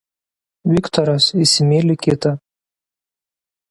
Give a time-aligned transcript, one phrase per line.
[0.71, 2.37] Viktoras įsimyli kitą.